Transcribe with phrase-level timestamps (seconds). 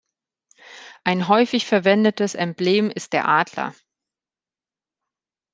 [1.03, 3.75] Ein häufig verwendetes Emblem ist der Adler.